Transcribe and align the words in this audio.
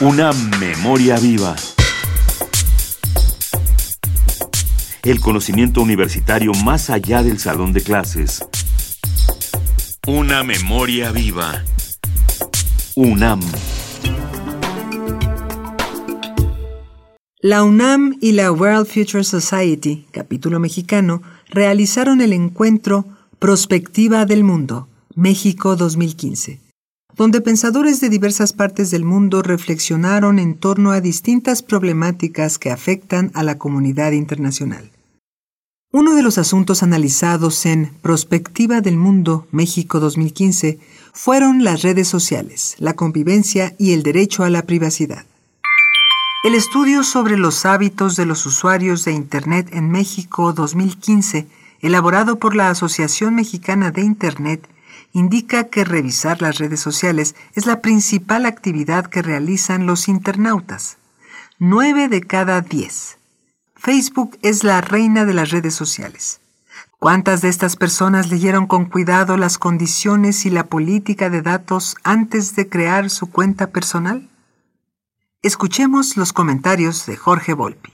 Una 0.00 0.32
memoria 0.58 1.16
viva. 1.20 1.54
El 5.04 5.20
conocimiento 5.20 5.82
universitario 5.82 6.50
más 6.64 6.90
allá 6.90 7.22
del 7.22 7.38
salón 7.38 7.72
de 7.72 7.80
clases. 7.80 8.44
Una 10.08 10.42
memoria 10.42 11.12
viva. 11.12 11.62
UNAM. 12.96 13.40
La 17.38 17.62
UNAM 17.62 18.18
y 18.20 18.32
la 18.32 18.50
World 18.50 18.88
Future 18.88 19.22
Society, 19.22 20.08
capítulo 20.10 20.58
mexicano, 20.58 21.22
realizaron 21.50 22.20
el 22.20 22.32
encuentro 22.32 23.04
Prospectiva 23.38 24.26
del 24.26 24.42
Mundo, 24.42 24.88
México 25.14 25.76
2015 25.76 26.63
donde 27.16 27.40
pensadores 27.40 28.00
de 28.00 28.08
diversas 28.08 28.52
partes 28.52 28.90
del 28.90 29.04
mundo 29.04 29.42
reflexionaron 29.42 30.38
en 30.38 30.54
torno 30.54 30.90
a 30.90 31.00
distintas 31.00 31.62
problemáticas 31.62 32.58
que 32.58 32.70
afectan 32.70 33.30
a 33.34 33.42
la 33.42 33.56
comunidad 33.58 34.12
internacional. 34.12 34.90
Uno 35.92 36.16
de 36.16 36.22
los 36.24 36.38
asuntos 36.38 36.82
analizados 36.82 37.66
en 37.66 37.92
Prospectiva 38.02 38.80
del 38.80 38.96
Mundo 38.96 39.46
México 39.52 40.00
2015 40.00 40.80
fueron 41.12 41.62
las 41.62 41.82
redes 41.82 42.08
sociales, 42.08 42.74
la 42.78 42.94
convivencia 42.94 43.76
y 43.78 43.92
el 43.92 44.02
derecho 44.02 44.42
a 44.42 44.50
la 44.50 44.62
privacidad. 44.62 45.24
El 46.42 46.56
estudio 46.56 47.04
sobre 47.04 47.38
los 47.38 47.64
hábitos 47.64 48.16
de 48.16 48.26
los 48.26 48.44
usuarios 48.44 49.04
de 49.04 49.12
Internet 49.12 49.68
en 49.72 49.88
México 49.88 50.52
2015, 50.52 51.46
elaborado 51.80 52.40
por 52.40 52.56
la 52.56 52.70
Asociación 52.70 53.36
Mexicana 53.36 53.92
de 53.92 54.02
Internet, 54.02 54.68
indica 55.12 55.64
que 55.64 55.84
revisar 55.84 56.42
las 56.42 56.58
redes 56.58 56.80
sociales 56.80 57.34
es 57.54 57.66
la 57.66 57.80
principal 57.80 58.46
actividad 58.46 59.06
que 59.06 59.22
realizan 59.22 59.86
los 59.86 60.08
internautas. 60.08 60.98
9 61.58 62.08
de 62.08 62.20
cada 62.20 62.60
10. 62.60 63.18
Facebook 63.76 64.38
es 64.42 64.64
la 64.64 64.80
reina 64.80 65.24
de 65.24 65.34
las 65.34 65.50
redes 65.50 65.74
sociales. 65.74 66.40
¿Cuántas 66.98 67.42
de 67.42 67.48
estas 67.48 67.76
personas 67.76 68.30
leyeron 68.30 68.66
con 68.66 68.86
cuidado 68.86 69.36
las 69.36 69.58
condiciones 69.58 70.46
y 70.46 70.50
la 70.50 70.64
política 70.64 71.28
de 71.28 71.42
datos 71.42 71.96
antes 72.02 72.56
de 72.56 72.68
crear 72.68 73.10
su 73.10 73.30
cuenta 73.30 73.66
personal? 73.66 74.30
Escuchemos 75.42 76.16
los 76.16 76.32
comentarios 76.32 77.04
de 77.04 77.16
Jorge 77.16 77.52
Volpi. 77.52 77.92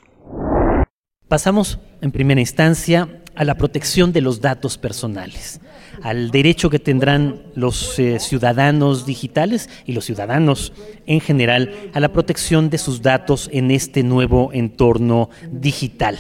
Pasamos, 1.30 1.78
en 2.00 2.10
primera 2.10 2.40
instancia, 2.40 3.08
a 3.36 3.44
la 3.44 3.54
protección 3.54 4.12
de 4.12 4.20
los 4.20 4.40
datos 4.40 4.76
personales 4.76 5.60
al 6.02 6.32
derecho 6.32 6.70
que 6.70 6.80
tendrán 6.80 7.42
los 7.54 8.00
eh, 8.00 8.18
ciudadanos 8.18 9.06
digitales 9.06 9.70
y 9.86 9.92
los 9.92 10.06
ciudadanos 10.06 10.72
en 11.06 11.20
general 11.20 11.72
a 11.92 12.00
la 12.00 12.12
protección 12.12 12.68
de 12.68 12.78
sus 12.78 13.00
datos 13.00 13.48
en 13.52 13.70
este 13.70 14.02
nuevo 14.02 14.50
entorno 14.52 15.30
digital, 15.52 16.18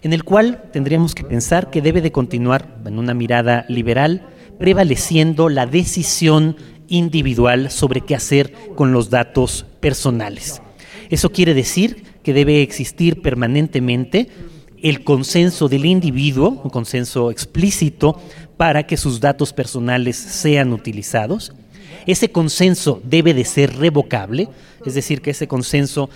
en 0.00 0.14
el 0.14 0.24
cual 0.24 0.62
tendríamos 0.72 1.14
que 1.14 1.24
pensar 1.24 1.68
que 1.68 1.82
debe 1.82 2.00
de 2.00 2.10
continuar 2.10 2.78
en 2.86 2.98
una 2.98 3.12
mirada 3.12 3.66
liberal, 3.68 4.28
prevaleciendo 4.58 5.50
la 5.50 5.66
decisión 5.66 6.56
individual 6.88 7.70
sobre 7.70 8.00
qué 8.00 8.14
hacer 8.14 8.54
con 8.76 8.92
los 8.92 9.10
datos 9.10 9.66
personales. 9.80 10.62
Eso 11.10 11.32
quiere 11.32 11.52
decir 11.52 12.04
que 12.28 12.34
debe 12.34 12.60
existir 12.60 13.22
permanentemente 13.22 14.28
el 14.82 15.02
consenso 15.02 15.66
del 15.66 15.86
individuo, 15.86 16.60
un 16.62 16.68
consenso 16.68 17.30
explícito 17.30 18.20
para 18.58 18.82
que 18.82 18.98
sus 18.98 19.18
datos 19.18 19.54
personales 19.54 20.18
sean 20.18 20.74
utilizados. 20.74 21.54
Ese 22.04 22.30
consenso 22.30 23.00
debe 23.02 23.32
de 23.32 23.46
ser 23.46 23.78
revocable, 23.78 24.50
es 24.84 24.92
decir, 24.92 25.22
que 25.22 25.30
ese 25.30 25.48
consenso 25.48 26.10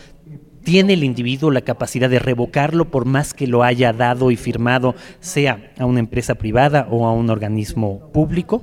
tiene 0.64 0.92
el 0.92 1.02
individuo 1.02 1.50
la 1.50 1.62
capacidad 1.62 2.10
de 2.10 2.18
revocarlo 2.18 2.90
por 2.90 3.06
más 3.06 3.32
que 3.32 3.46
lo 3.46 3.62
haya 3.62 3.94
dado 3.94 4.30
y 4.30 4.36
firmado, 4.36 4.94
sea 5.20 5.72
a 5.78 5.86
una 5.86 6.00
empresa 6.00 6.34
privada 6.34 6.88
o 6.90 7.06
a 7.06 7.12
un 7.14 7.30
organismo 7.30 8.12
público. 8.12 8.62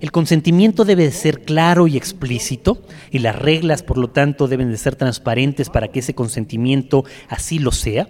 El 0.00 0.12
consentimiento 0.12 0.84
debe 0.84 1.04
de 1.04 1.12
ser 1.12 1.42
claro 1.42 1.86
y 1.86 1.96
explícito 1.96 2.82
y 3.10 3.20
las 3.20 3.36
reglas, 3.36 3.82
por 3.82 3.98
lo 3.98 4.08
tanto, 4.08 4.48
deben 4.48 4.70
de 4.70 4.76
ser 4.76 4.96
transparentes 4.96 5.70
para 5.70 5.88
que 5.88 6.00
ese 6.00 6.14
consentimiento 6.14 7.04
así 7.28 7.58
lo 7.58 7.72
sea. 7.72 8.08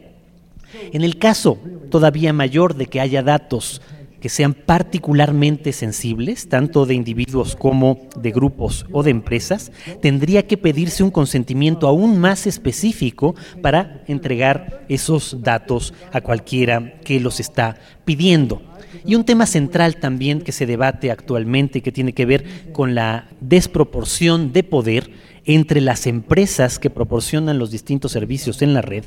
En 0.93 1.05
el 1.05 1.19
caso 1.19 1.59
todavía 1.91 2.33
mayor 2.33 2.75
de 2.75 2.87
que 2.87 3.01
haya 3.01 3.23
datos 3.23 3.81
que 4.21 4.29
sean 4.29 4.55
particularmente 4.55 5.73
sensibles, 5.73 6.49
tanto 6.49 6.87
de 6.87 6.95
individuos 6.95 7.55
como 7.55 8.09
de 8.17 8.33
grupos 8.33 8.87
o 8.91 9.03
de 9.03 9.11
empresas, 9.11 9.71
tendría 10.01 10.47
que 10.47 10.57
pedirse 10.57 11.05
un 11.05 11.11
consentimiento 11.11 11.87
aún 11.87 12.19
más 12.19 12.47
específico 12.47 13.35
para 13.63 14.03
entregar 14.09 14.85
esos 14.89 15.43
datos 15.43 15.93
a 16.13 16.23
cualquiera 16.23 16.99
que 17.05 17.21
los 17.21 17.41
está 17.41 17.77
pidiendo. 18.05 18.63
Y 19.05 19.15
un 19.15 19.25
tema 19.25 19.47
central 19.47 19.97
también 19.97 20.41
que 20.41 20.53
se 20.53 20.67
debate 20.67 21.11
actualmente 21.11 21.83
que 21.83 21.93
tiene 21.93 22.13
que 22.13 22.27
ver 22.27 22.73
con 22.73 22.95
la 22.95 23.29
desproporción 23.41 24.53
de 24.53 24.63
poder 24.63 25.11
entre 25.45 25.81
las 25.81 26.07
empresas 26.07 26.79
que 26.79 26.91
proporcionan 26.91 27.59
los 27.59 27.71
distintos 27.71 28.13
servicios 28.13 28.63
en 28.63 28.75
la 28.75 28.83
red 28.83 29.05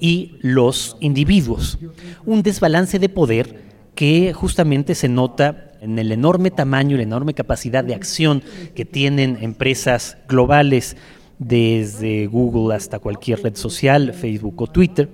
y 0.00 0.36
los 0.40 0.96
individuos. 1.00 1.78
Un 2.24 2.42
desbalance 2.42 2.98
de 2.98 3.08
poder 3.08 3.72
que 3.94 4.32
justamente 4.32 4.94
se 4.94 5.08
nota 5.08 5.72
en 5.82 5.98
el 5.98 6.12
enorme 6.12 6.50
tamaño 6.50 6.94
y 6.94 6.98
la 6.98 7.02
enorme 7.02 7.34
capacidad 7.34 7.84
de 7.84 7.94
acción 7.94 8.42
que 8.74 8.84
tienen 8.84 9.38
empresas 9.42 10.16
globales 10.28 10.96
desde 11.38 12.26
Google 12.26 12.74
hasta 12.74 12.98
cualquier 12.98 13.42
red 13.42 13.56
social, 13.56 14.14
Facebook 14.14 14.62
o 14.62 14.66
Twitter, 14.66 15.10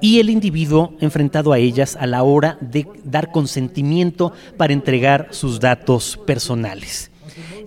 y 0.00 0.20
el 0.20 0.30
individuo 0.30 0.94
enfrentado 1.00 1.52
a 1.52 1.58
ellas 1.58 1.96
a 1.98 2.06
la 2.06 2.22
hora 2.22 2.58
de 2.60 2.86
dar 3.04 3.32
consentimiento 3.32 4.32
para 4.56 4.72
entregar 4.72 5.28
sus 5.30 5.60
datos 5.60 6.18
personales. 6.26 7.10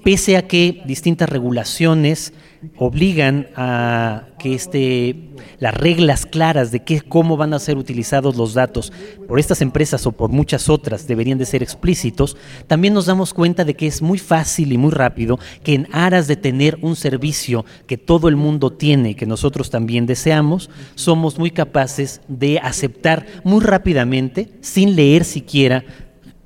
Pese 0.04 0.38
a 0.38 0.48
que 0.48 0.82
distintas 0.86 1.30
regulaciones 1.30 2.34
obligan 2.78 3.48
a 3.56 4.28
que 4.38 4.54
este, 4.54 5.16
las 5.60 5.74
reglas 5.74 6.26
claras 6.26 6.72
de 6.72 6.84
qué, 6.84 7.02
cómo 7.02 7.38
van 7.38 7.54
a 7.54 7.60
ser 7.60 7.78
utilizados 7.78 8.36
los 8.36 8.54
datos 8.54 8.92
por 9.28 9.40
estas 9.40 9.62
empresas 9.62 10.06
o 10.06 10.12
por 10.12 10.30
muchas 10.30 10.70
otras 10.70 11.08
deberían 11.08 11.38
de 11.38 11.46
ser 11.46 11.64
explícitos, 11.64 12.38
también 12.68 12.94
nos 12.94 13.06
damos 13.06 13.34
cuenta 13.34 13.64
de 13.64 13.76
que 13.76 13.88
es 13.88 14.02
muy 14.02 14.18
fácil 14.18 14.72
y 14.72 14.78
muy 14.78 14.92
rápido 14.92 15.40
que 15.64 15.74
en 15.74 15.88
aras 15.92 16.28
de 16.28 16.36
tener 16.36 16.78
un 16.82 16.96
servicio 16.96 17.66
que 17.88 17.98
todo 17.98 18.28
el 18.28 18.36
mundo 18.36 18.72
tiene 18.72 19.16
que 19.16 19.26
nosotros 19.26 19.70
también 19.70 20.06
deseamos, 20.06 20.70
somos 20.96 21.38
muy 21.38 21.52
capaces 21.52 22.22
de 22.28 22.60
aceptar 22.60 23.26
muy 23.44 23.64
rápidamente, 23.64 24.50
sin 24.62 24.96
leer 24.96 25.24
siquiera 25.24 25.86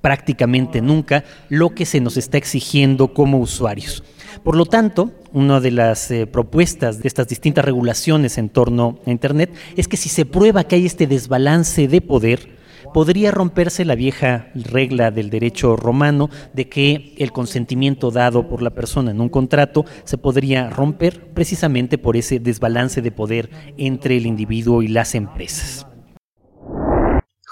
prácticamente 0.04 0.82
nunca, 0.82 1.24
lo 1.48 1.70
que 1.70 1.86
se 1.86 2.02
nos 2.02 2.18
está 2.18 2.38
exigiendo 2.38 3.14
como 3.14 3.38
usuarios. 3.38 4.04
Por 4.44 4.58
lo 4.58 4.66
tanto, 4.66 5.12
una 5.32 5.62
de 5.62 5.72
las 5.72 6.12
eh, 6.12 6.28
propuestas 6.28 7.00
de 7.00 7.08
estas 7.08 7.30
distintas 7.30 7.64
regulaciones 7.64 8.38
en 8.38 8.50
torno 8.50 9.00
a 9.08 9.12
Internet 9.12 9.54
es 9.78 9.88
que 9.88 9.96
si 9.96 10.10
se 10.10 10.26
prueba 10.26 10.66
que 10.66 10.76
hay 10.76 10.86
este 10.86 11.08
desbalance 11.08 11.88
de 11.88 12.02
poder, 12.02 12.58
podría 12.94 13.32
romperse 13.32 13.86
la 13.86 13.96
vieja 13.96 14.50
regla 14.56 15.10
del 15.10 15.30
derecho 15.30 15.78
romano 15.78 16.30
de 16.52 16.68
que 16.68 17.16
el 17.18 17.32
consentimiento 17.32 18.12
dado 18.12 18.50
por 18.50 18.62
la 18.62 18.72
persona 18.72 19.12
en 19.12 19.22
un 19.22 19.30
contrato 19.30 19.86
se 20.04 20.18
podría 20.18 20.70
romper 20.70 21.32
precisamente 21.34 21.98
por 21.98 22.18
ese 22.18 22.40
desbalance 22.40 23.02
de 23.02 23.12
poder 23.12 23.50
entre 23.78 24.18
el 24.18 24.26
individuo 24.26 24.82
y 24.82 24.90
las 24.90 25.16
empresas. 25.16 25.88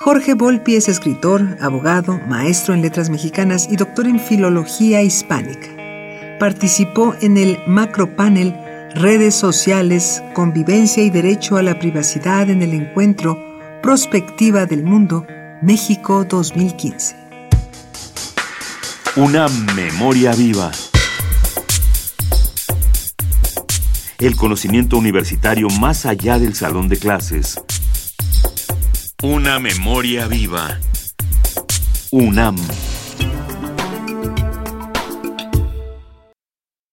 Jorge 0.03 0.33
Volpi 0.33 0.75
es 0.75 0.89
escritor, 0.89 1.57
abogado, 1.61 2.19
maestro 2.27 2.73
en 2.73 2.81
letras 2.81 3.09
mexicanas 3.09 3.67
y 3.69 3.75
doctor 3.75 4.07
en 4.07 4.19
filología 4.19 5.01
hispánica 5.01 5.81
participó 6.41 7.13
en 7.21 7.37
el 7.37 7.59
macropanel 7.67 8.55
Redes 8.95 9.35
Sociales, 9.35 10.23
Convivencia 10.33 11.03
y 11.03 11.11
Derecho 11.11 11.55
a 11.55 11.61
la 11.61 11.77
Privacidad 11.77 12.49
en 12.49 12.63
el 12.63 12.73
encuentro 12.73 13.37
Prospectiva 13.83 14.65
del 14.65 14.83
Mundo, 14.83 15.27
México 15.61 16.25
2015. 16.25 17.15
Una 19.17 19.47
memoria 19.75 20.33
viva. 20.33 20.71
El 24.17 24.35
conocimiento 24.35 24.97
universitario 24.97 25.67
más 25.79 26.07
allá 26.07 26.39
del 26.39 26.55
salón 26.55 26.89
de 26.89 26.97
clases. 26.97 27.61
Una 29.23 29.59
memoria 29.59 30.25
viva. 30.25 30.79
UNAM. 32.09 32.57